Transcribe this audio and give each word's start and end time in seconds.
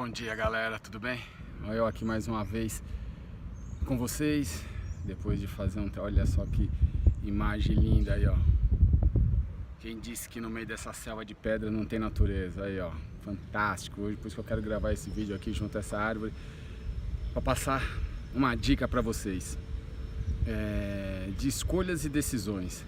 Bom 0.00 0.08
dia 0.08 0.32
galera, 0.32 0.78
tudo 0.78 1.00
bem? 1.00 1.20
Eu 1.66 1.84
aqui 1.84 2.04
mais 2.04 2.28
uma 2.28 2.44
vez 2.44 2.80
com 3.84 3.98
vocês 3.98 4.64
Depois 5.04 5.40
de 5.40 5.48
fazer 5.48 5.80
um... 5.80 5.90
Olha 5.96 6.24
só 6.24 6.46
que 6.46 6.70
imagem 7.24 7.74
linda 7.74 8.14
aí 8.14 8.24
ó. 8.24 8.36
Quem 9.80 9.98
disse 9.98 10.28
que 10.28 10.40
no 10.40 10.48
meio 10.48 10.64
dessa 10.64 10.92
selva 10.92 11.24
de 11.24 11.34
pedra 11.34 11.68
não 11.68 11.84
tem 11.84 11.98
natureza? 11.98 12.62
Aí 12.62 12.78
ó, 12.78 12.92
fantástico. 13.24 14.02
Hoje 14.02 14.16
por 14.16 14.28
isso 14.28 14.36
que 14.36 14.40
eu 14.40 14.44
quero 14.44 14.62
gravar 14.62 14.92
esse 14.92 15.10
vídeo 15.10 15.34
aqui 15.34 15.52
junto 15.52 15.76
a 15.76 15.80
essa 15.80 15.98
árvore 15.98 16.32
Para 17.32 17.42
passar 17.42 17.82
uma 18.32 18.54
dica 18.54 18.86
para 18.86 19.00
vocês 19.00 19.58
é... 20.46 21.28
De 21.36 21.48
escolhas 21.48 22.04
e 22.04 22.08
decisões. 22.08 22.84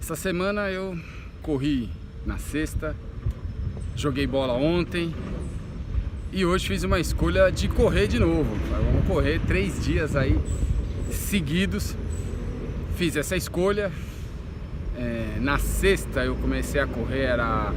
Essa 0.00 0.14
semana 0.14 0.70
eu 0.70 0.96
corri 1.42 1.90
na 2.24 2.38
sexta 2.38 2.94
Joguei 3.96 4.24
bola 4.24 4.52
ontem 4.52 5.12
e 6.34 6.44
hoje 6.44 6.66
fiz 6.66 6.82
uma 6.82 6.98
escolha 6.98 7.48
de 7.52 7.68
correr 7.68 8.08
de 8.08 8.18
novo. 8.18 8.56
Vamos 8.68 9.06
correr 9.06 9.40
três 9.46 9.84
dias 9.84 10.16
aí 10.16 10.36
seguidos. 11.08 11.96
Fiz 12.96 13.14
essa 13.14 13.36
escolha. 13.36 13.92
É, 14.98 15.38
na 15.40 15.58
sexta 15.58 16.24
eu 16.24 16.34
comecei 16.34 16.80
a 16.80 16.88
correr, 16.88 17.20
era 17.20 17.72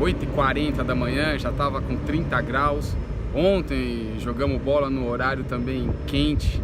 8h40 0.00 0.82
da 0.82 0.94
manhã, 0.94 1.38
já 1.38 1.50
estava 1.50 1.82
com 1.82 1.94
30 1.94 2.40
graus. 2.40 2.96
Ontem 3.34 4.14
jogamos 4.18 4.62
bola 4.62 4.88
no 4.88 5.06
horário 5.06 5.44
também 5.44 5.90
quente. 6.06 6.58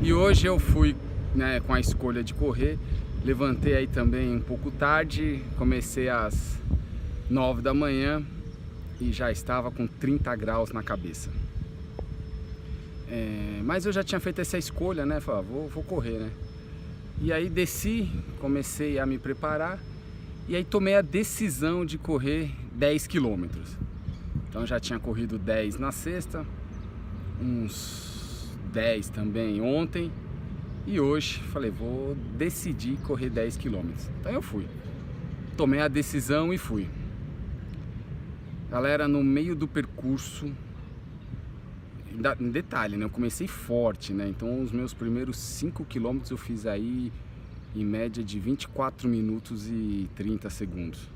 E 0.00 0.12
hoje 0.12 0.46
eu 0.46 0.60
fui 0.60 0.94
né, 1.34 1.60
com 1.66 1.74
a 1.74 1.80
escolha 1.80 2.22
de 2.22 2.32
correr. 2.32 2.78
Levantei 3.24 3.74
aí 3.74 3.86
também 3.88 4.36
um 4.36 4.40
pouco 4.40 4.70
tarde, 4.70 5.42
comecei 5.58 6.08
às 6.08 6.56
9 7.28 7.60
da 7.60 7.74
manhã 7.74 8.22
e 9.00 9.12
já 9.12 9.30
estava 9.30 9.70
com 9.70 9.86
30 9.86 10.34
graus 10.36 10.70
na 10.72 10.82
cabeça. 10.82 11.30
É, 13.08 13.60
mas 13.64 13.86
eu 13.86 13.92
já 13.92 14.04
tinha 14.04 14.20
feito 14.20 14.40
essa 14.40 14.56
escolha, 14.56 15.04
né? 15.04 15.20
Falei, 15.20 15.40
ah, 15.40 15.44
vou, 15.44 15.68
vou 15.68 15.82
correr, 15.82 16.18
né? 16.18 16.30
E 17.20 17.32
aí 17.32 17.48
desci, 17.48 18.08
comecei 18.40 18.98
a 18.98 19.04
me 19.04 19.18
preparar 19.18 19.78
e 20.48 20.56
aí 20.56 20.64
tomei 20.64 20.94
a 20.94 21.02
decisão 21.02 21.84
de 21.84 21.98
correr 21.98 22.50
10 22.72 23.06
quilômetros. 23.06 23.76
Então 24.48 24.66
já 24.66 24.80
tinha 24.80 24.98
corrido 24.98 25.38
10 25.38 25.76
na 25.76 25.92
sexta, 25.92 26.46
uns 27.40 28.48
10 28.72 29.10
também 29.10 29.60
ontem 29.60 30.10
e 30.86 30.98
hoje 30.98 31.40
falei, 31.52 31.70
vou 31.70 32.14
decidir 32.36 32.96
correr 32.98 33.28
10 33.28 33.56
quilômetros. 33.56 34.08
Então 34.20 34.32
eu 34.32 34.42
fui. 34.42 34.66
Tomei 35.56 35.80
a 35.80 35.88
decisão 35.88 36.54
e 36.54 36.58
fui. 36.58 36.88
Galera, 38.70 39.08
no 39.08 39.24
meio 39.24 39.56
do 39.56 39.66
percurso, 39.66 40.54
em 42.38 42.50
detalhe, 42.50 42.96
né? 42.96 43.04
Eu 43.04 43.10
comecei 43.10 43.48
forte, 43.48 44.12
né? 44.12 44.28
Então 44.28 44.62
os 44.62 44.70
meus 44.70 44.94
primeiros 44.94 45.38
5 45.38 45.84
quilômetros 45.86 46.30
eu 46.30 46.36
fiz 46.36 46.64
aí 46.66 47.12
em 47.74 47.84
média 47.84 48.22
de 48.22 48.38
24 48.38 49.08
minutos 49.08 49.66
e 49.66 50.08
30 50.14 50.48
segundos. 50.50 51.08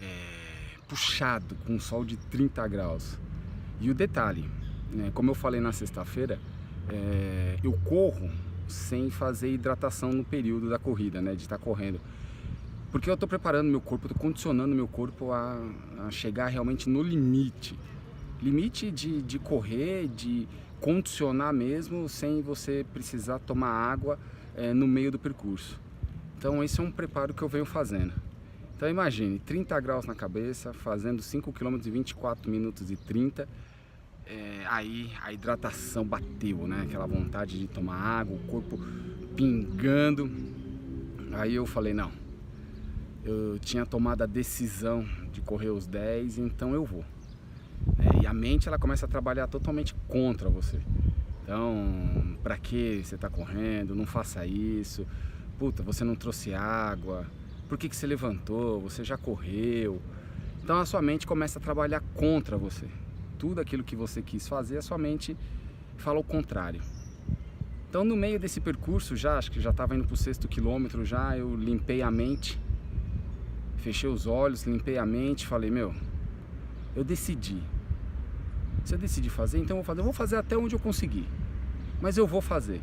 É, 0.00 0.78
puxado, 0.88 1.54
com 1.66 1.78
sol 1.78 2.06
de 2.06 2.16
30 2.16 2.66
graus. 2.68 3.18
E 3.78 3.90
o 3.90 3.94
detalhe, 3.94 4.48
né? 4.90 5.10
como 5.12 5.30
eu 5.30 5.34
falei 5.34 5.60
na 5.60 5.72
sexta-feira, 5.72 6.38
é, 6.88 7.58
eu 7.62 7.72
corro 7.84 8.30
sem 8.66 9.10
fazer 9.10 9.52
hidratação 9.52 10.10
no 10.10 10.24
período 10.24 10.70
da 10.70 10.78
corrida, 10.78 11.20
né? 11.20 11.34
De 11.34 11.42
estar 11.42 11.58
tá 11.58 11.62
correndo. 11.62 12.00
Porque 12.90 13.08
eu 13.08 13.14
estou 13.14 13.28
preparando 13.28 13.68
meu 13.68 13.80
corpo, 13.80 14.06
estou 14.06 14.20
condicionando 14.20 14.74
meu 14.74 14.88
corpo 14.88 15.32
a, 15.32 15.60
a, 16.06 16.10
chegar 16.10 16.48
realmente 16.48 16.88
no 16.88 17.02
limite. 17.02 17.78
Limite 18.42 18.90
de, 18.90 19.22
de 19.22 19.38
correr, 19.38 20.08
de 20.08 20.48
condicionar 20.80 21.52
mesmo, 21.52 22.08
sem 22.08 22.42
você 22.42 22.84
precisar 22.92 23.38
tomar 23.38 23.70
água 23.70 24.18
é, 24.56 24.72
no 24.72 24.88
meio 24.88 25.12
do 25.12 25.18
percurso. 25.18 25.78
Então 26.36 26.64
esse 26.64 26.80
é 26.80 26.82
um 26.82 26.90
preparo 26.90 27.32
que 27.32 27.42
eu 27.42 27.48
venho 27.48 27.66
fazendo. 27.66 28.12
Então 28.76 28.88
imagine, 28.88 29.38
30 29.38 29.78
graus 29.80 30.06
na 30.06 30.14
cabeça, 30.14 30.72
fazendo 30.72 31.22
5 31.22 31.52
km 31.52 31.74
em 31.74 31.90
24 31.90 32.50
minutos 32.50 32.90
e 32.90 32.96
30 32.96 33.46
é, 34.30 34.64
aí 34.66 35.10
a 35.22 35.32
hidratação 35.32 36.04
bateu, 36.04 36.66
né? 36.66 36.82
Aquela 36.82 37.06
vontade 37.06 37.58
de 37.58 37.66
tomar 37.66 37.96
água, 37.96 38.36
o 38.36 38.46
corpo 38.46 38.78
pingando. 39.34 40.30
Aí 41.32 41.54
eu 41.54 41.66
falei, 41.66 41.92
não, 41.92 42.12
eu 43.24 43.58
tinha 43.58 43.84
tomado 43.84 44.22
a 44.22 44.26
decisão 44.26 45.04
de 45.32 45.40
correr 45.40 45.70
os 45.70 45.86
10, 45.86 46.38
então 46.38 46.74
eu 46.74 46.84
vou. 46.84 47.04
É, 47.98 48.22
e 48.22 48.26
a 48.26 48.32
mente 48.32 48.68
ela 48.68 48.78
começa 48.78 49.06
a 49.06 49.08
trabalhar 49.08 49.46
totalmente 49.46 49.94
contra 50.08 50.48
você. 50.48 50.80
Então, 51.42 52.36
para 52.42 52.56
que 52.56 53.02
você 53.04 53.14
está 53.14 53.28
correndo? 53.28 53.94
Não 53.94 54.06
faça 54.06 54.46
isso. 54.46 55.06
Puta, 55.58 55.82
você 55.82 56.04
não 56.04 56.14
trouxe 56.14 56.54
água. 56.54 57.26
Por 57.68 57.76
que, 57.76 57.88
que 57.88 57.96
você 57.96 58.06
levantou? 58.06 58.80
Você 58.80 59.04
já 59.04 59.16
correu. 59.16 60.00
Então 60.62 60.78
a 60.78 60.86
sua 60.86 61.02
mente 61.02 61.26
começa 61.26 61.58
a 61.58 61.62
trabalhar 61.62 62.00
contra 62.14 62.56
você. 62.56 62.86
Tudo 63.38 63.60
aquilo 63.60 63.82
que 63.82 63.96
você 63.96 64.22
quis 64.22 64.46
fazer, 64.46 64.78
a 64.78 64.82
sua 64.82 64.98
mente 64.98 65.36
fala 65.96 66.18
o 66.18 66.24
contrário. 66.24 66.80
Então 67.88 68.04
no 68.04 68.14
meio 68.14 68.38
desse 68.38 68.60
percurso 68.60 69.16
já, 69.16 69.36
acho 69.36 69.50
que 69.50 69.60
já 69.60 69.70
estava 69.70 69.96
indo 69.96 70.04
para 70.04 70.14
o 70.14 70.16
sexto 70.16 70.46
quilômetro 70.46 71.04
já, 71.04 71.36
eu 71.36 71.56
limpei 71.56 72.02
a 72.02 72.10
mente 72.10 72.58
Fechei 73.80 74.08
os 74.08 74.26
olhos, 74.26 74.64
limpei 74.64 74.98
a 74.98 75.06
mente, 75.06 75.46
falei, 75.46 75.70
meu, 75.70 75.94
eu 76.94 77.02
decidi. 77.02 77.62
Se 78.84 78.94
eu 78.94 78.98
decidi 78.98 79.30
fazer, 79.30 79.58
então 79.58 79.76
eu 79.76 79.82
vou 79.82 79.84
fazer. 79.84 80.00
Eu 80.00 80.04
vou 80.04 80.12
fazer 80.12 80.36
até 80.36 80.56
onde 80.56 80.74
eu 80.74 80.78
conseguir. 80.78 81.26
Mas 82.00 82.16
eu 82.16 82.26
vou 82.26 82.40
fazer. 82.40 82.80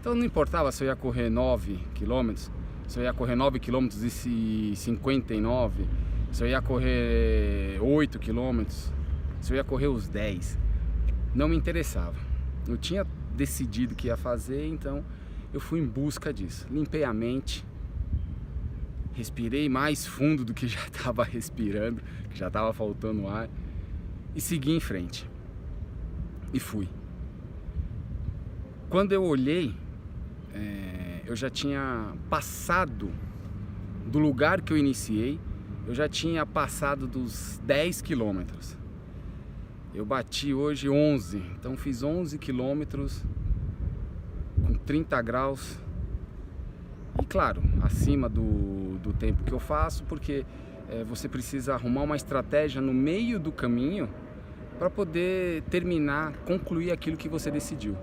Então 0.00 0.14
não 0.14 0.24
importava 0.24 0.72
se 0.72 0.82
eu 0.82 0.88
ia 0.88 0.96
correr 0.96 1.30
9 1.30 1.78
quilômetros, 1.94 2.50
se 2.88 2.98
eu 2.98 3.04
ia 3.04 3.12
correr 3.12 3.36
9 3.36 3.60
quilômetros 3.60 4.02
e 4.26 4.74
59, 4.74 5.86
se 6.32 6.42
eu 6.42 6.48
ia 6.48 6.60
correr 6.60 7.78
8 7.80 8.18
quilômetros, 8.18 8.92
se 9.40 9.52
eu 9.52 9.56
ia 9.56 9.64
correr 9.64 9.86
os 9.86 10.08
10. 10.08 10.58
Não 11.34 11.48
me 11.48 11.56
interessava. 11.56 12.16
Eu 12.66 12.76
tinha 12.76 13.06
decidido 13.34 13.94
que 13.94 14.08
ia 14.08 14.16
fazer, 14.16 14.66
então 14.66 15.04
eu 15.52 15.60
fui 15.60 15.80
em 15.80 15.86
busca 15.86 16.32
disso. 16.32 16.66
Limpei 16.70 17.04
a 17.04 17.12
mente, 17.12 17.64
respirei 19.12 19.68
mais 19.68 20.06
fundo 20.06 20.44
do 20.44 20.54
que 20.54 20.66
já 20.66 20.80
estava 20.86 21.24
respirando, 21.24 22.00
que 22.30 22.38
já 22.38 22.48
estava 22.48 22.72
faltando 22.72 23.26
ar, 23.26 23.48
e 24.34 24.40
segui 24.40 24.72
em 24.72 24.80
frente. 24.80 25.28
E 26.52 26.60
fui. 26.60 26.88
Quando 28.88 29.12
eu 29.12 29.22
olhei, 29.22 29.74
é, 30.52 31.22
eu 31.26 31.34
já 31.34 31.48
tinha 31.48 32.14
passado 32.28 33.10
do 34.06 34.18
lugar 34.18 34.60
que 34.60 34.72
eu 34.72 34.76
iniciei, 34.76 35.40
eu 35.86 35.94
já 35.94 36.08
tinha 36.08 36.44
passado 36.44 37.06
dos 37.06 37.58
10 37.64 38.02
quilômetros. 38.02 38.76
Eu 39.94 40.06
bati 40.06 40.54
hoje 40.54 40.88
11, 40.88 41.38
então 41.58 41.76
fiz 41.76 42.02
11 42.02 42.38
quilômetros 42.38 43.24
com 44.56 44.74
30 44.74 45.20
graus 45.22 45.78
e 47.20 47.26
claro, 47.26 47.62
acima 47.82 48.28
do, 48.28 48.42
do 49.02 49.12
tempo 49.12 49.42
que 49.44 49.52
eu 49.52 49.58
faço, 49.58 50.04
porque 50.04 50.44
é, 50.88 51.04
você 51.04 51.28
precisa 51.28 51.74
arrumar 51.74 52.02
uma 52.02 52.16
estratégia 52.16 52.80
no 52.80 52.94
meio 52.94 53.38
do 53.38 53.52
caminho 53.52 54.08
para 54.78 54.88
poder 54.88 55.62
terminar, 55.64 56.32
concluir 56.44 56.90
aquilo 56.90 57.16
que 57.16 57.28
você 57.28 57.50
decidiu. 57.50 57.96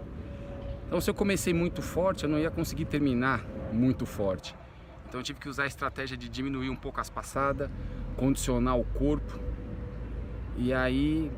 Então, 0.87 0.99
se 0.99 1.09
eu 1.09 1.13
comecei 1.13 1.53
muito 1.53 1.81
forte, 1.81 2.23
eu 2.23 2.29
não 2.29 2.39
ia 2.39 2.49
conseguir 2.49 2.85
terminar 2.85 3.45
muito 3.71 4.05
forte. 4.05 4.55
Então, 5.07 5.19
eu 5.19 5.23
tive 5.23 5.39
que 5.39 5.49
usar 5.49 5.63
a 5.63 5.67
estratégia 5.67 6.17
de 6.17 6.27
diminuir 6.29 6.69
um 6.69 6.75
pouco 6.75 6.99
as 6.99 7.09
passadas, 7.09 7.69
condicionar 8.15 8.77
o 8.77 8.83
corpo. 8.83 9.39
E 10.57 10.73
aí, 10.73 11.31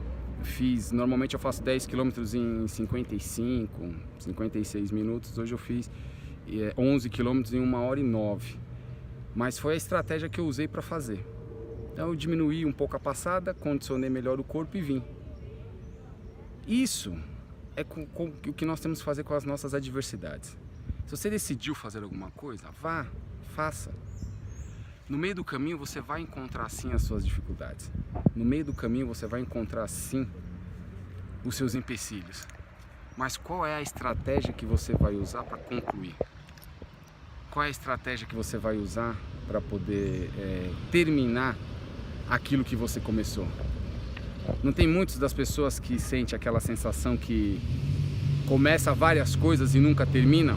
fiz. 0.44 0.92
Normalmente 0.92 1.34
eu 1.34 1.40
faço 1.40 1.64
10 1.64 1.86
km 1.86 2.10
em 2.34 2.68
55, 2.68 3.94
56 4.20 4.92
minutos. 4.92 5.38
Hoje 5.38 5.54
eu 5.54 5.58
fiz 5.58 5.90
11 6.78 7.10
quilômetros 7.10 7.54
em 7.54 7.60
uma 7.60 7.82
hora 7.82 8.00
e 8.00 8.04
nove. 8.04 8.58
Mas 9.34 9.58
foi 9.58 9.74
a 9.74 9.78
estratégia 9.78 10.30
que 10.30 10.40
eu 10.40 10.46
usei 10.46 10.68
para 10.68 10.82
fazer. 10.82 11.26
Então 11.94 12.10
eu 12.10 12.16
diminuí 12.16 12.66
um 12.66 12.72
pouco 12.72 12.96
a 12.96 13.00
passada, 13.00 13.54
condicionei 13.54 14.10
melhor 14.10 14.40
o 14.40 14.44
corpo 14.44 14.78
e 14.78 14.82
vim. 14.82 15.04
Isso 16.68 17.18
é 17.76 17.84
com, 17.84 18.06
com, 18.06 18.26
o 18.48 18.54
que 18.54 18.66
nós 18.66 18.80
temos 18.80 19.00
que 19.00 19.06
fazer 19.06 19.24
com 19.24 19.34
as 19.34 19.44
nossas 19.44 19.74
adversidades. 19.74 20.58
Se 21.06 21.18
você 21.18 21.30
decidiu 21.30 21.76
fazer 21.76 22.04
alguma 22.04 22.32
coisa, 22.32 22.70
vá, 22.82 23.06
faça. 23.56 23.92
No 25.10 25.18
meio 25.18 25.36
do 25.36 25.44
caminho 25.44 25.78
você 25.78 26.00
vai 26.00 26.22
encontrar 26.22 26.70
sim 26.70 26.94
as 26.94 27.02
suas 27.02 27.26
dificuldades. 27.26 27.92
No 28.36 28.46
meio 28.46 28.64
do 28.64 28.74
caminho 28.74 29.08
você 29.08 29.28
vai 29.28 29.42
encontrar 29.42 29.88
sim 29.88 30.30
os 31.44 31.56
seus 31.56 31.76
empecilhos. 31.76 32.48
Mas 33.18 33.36
qual 33.36 33.66
é 33.66 33.76
a 33.76 33.82
estratégia 33.82 34.54
que 34.54 34.66
você 34.66 34.94
vai 34.94 35.16
usar 35.16 35.44
para 35.44 35.58
concluir? 35.58 36.16
Qual 37.52 37.66
é 37.66 37.68
a 37.68 37.70
estratégia 37.70 38.26
que 38.26 38.34
você 38.34 38.58
vai 38.58 38.78
usar 38.78 39.14
para 39.46 39.60
poder 39.60 40.32
é, 40.38 40.72
terminar 40.90 41.58
aquilo 42.30 42.64
que 42.64 42.78
você 42.78 43.02
começou? 43.02 43.46
Não 44.64 44.72
tem 44.72 44.88
muitas 44.88 45.18
das 45.20 45.34
pessoas 45.34 45.78
que 45.78 46.00
sente 46.00 46.34
aquela 46.34 46.62
sensação 46.62 47.18
que 47.18 47.60
começa 48.48 48.94
várias 48.94 49.36
coisas 49.36 49.76
e 49.76 49.82
nunca 49.82 50.06
termina? 50.06 50.56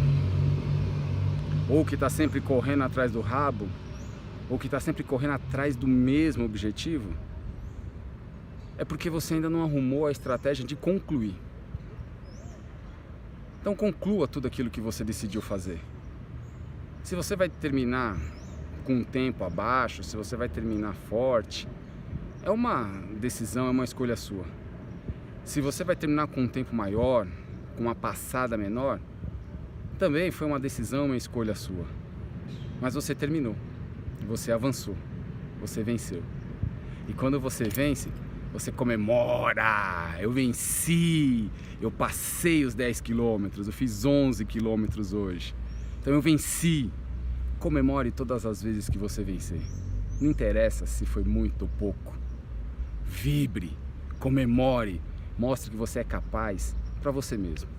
Ou 1.68 1.84
que 1.84 1.96
está 1.96 2.08
sempre 2.08 2.40
correndo 2.40 2.84
atrás 2.84 3.10
do 3.10 3.20
rabo? 3.20 3.68
Ou 4.48 4.56
que 4.56 4.66
está 4.66 4.78
sempre 4.78 5.02
correndo 5.02 5.32
atrás 5.32 5.74
do 5.74 5.88
mesmo 5.88 6.44
objetivo? 6.44 7.12
É 8.78 8.84
porque 8.84 9.10
você 9.10 9.34
ainda 9.34 9.50
não 9.50 9.64
arrumou 9.64 10.06
a 10.06 10.12
estratégia 10.12 10.64
de 10.64 10.76
concluir. 10.76 11.34
Então 13.60 13.74
conclua 13.74 14.28
tudo 14.28 14.46
aquilo 14.46 14.70
que 14.70 14.80
você 14.80 15.02
decidiu 15.02 15.42
fazer. 15.42 15.80
Se 17.04 17.14
você 17.14 17.36
vai 17.36 17.50
terminar 17.50 18.18
com 18.82 18.94
um 18.94 19.04
tempo 19.04 19.44
abaixo, 19.44 20.02
se 20.02 20.16
você 20.16 20.38
vai 20.38 20.48
terminar 20.48 20.94
forte, 20.94 21.68
é 22.42 22.50
uma 22.50 22.84
decisão, 23.20 23.66
é 23.66 23.70
uma 23.70 23.84
escolha 23.84 24.16
sua. 24.16 24.46
Se 25.44 25.60
você 25.60 25.84
vai 25.84 25.94
terminar 25.94 26.28
com 26.28 26.40
um 26.40 26.48
tempo 26.48 26.74
maior, 26.74 27.26
com 27.76 27.82
uma 27.82 27.94
passada 27.94 28.56
menor, 28.56 28.98
também 29.98 30.30
foi 30.30 30.46
uma 30.46 30.58
decisão, 30.58 31.04
uma 31.04 31.16
escolha 31.16 31.54
sua. 31.54 31.84
Mas 32.80 32.94
você 32.94 33.14
terminou, 33.14 33.54
você 34.26 34.50
avançou, 34.50 34.96
você 35.60 35.82
venceu. 35.82 36.22
E 37.06 37.12
quando 37.12 37.38
você 37.38 37.64
vence, 37.64 38.08
você 38.50 38.72
comemora, 38.72 40.16
eu 40.20 40.32
venci, 40.32 41.50
eu 41.82 41.90
passei 41.90 42.64
os 42.64 42.74
10 42.74 43.02
quilômetros, 43.02 43.66
eu 43.66 43.74
fiz 43.74 44.06
11 44.06 44.42
quilômetros 44.46 45.12
hoje. 45.12 45.54
Então 46.04 46.12
eu 46.12 46.20
venci. 46.20 46.90
Comemore 47.58 48.10
todas 48.10 48.44
as 48.44 48.62
vezes 48.62 48.90
que 48.90 48.98
você 48.98 49.24
vencer. 49.24 49.62
Não 50.20 50.30
interessa 50.30 50.84
se 50.84 51.06
foi 51.06 51.24
muito 51.24 51.62
ou 51.62 51.68
pouco. 51.78 52.14
Vibre, 53.06 53.74
comemore, 54.18 55.00
mostre 55.38 55.70
que 55.70 55.76
você 55.78 56.00
é 56.00 56.04
capaz 56.04 56.76
para 57.00 57.10
você 57.10 57.38
mesmo. 57.38 57.70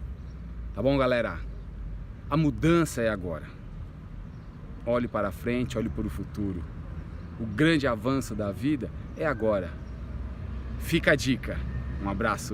Tá 0.73 0.81
bom, 0.81 0.97
galera? 0.97 1.39
A 2.27 2.35
mudança 2.35 2.99
é 3.03 3.09
agora. 3.09 3.45
Olhe 4.87 5.07
para 5.07 5.29
frente, 5.31 5.77
olhe 5.77 5.89
para 5.89 6.07
o 6.07 6.09
futuro. 6.09 6.63
O 7.39 7.45
grande 7.45 7.85
avanço 7.85 8.33
da 8.33 8.51
vida 8.51 8.89
é 9.15 9.27
agora. 9.27 9.71
Fica 10.79 11.11
a 11.11 11.15
dica. 11.15 11.59
Um 12.03 12.09
abraço. 12.09 12.43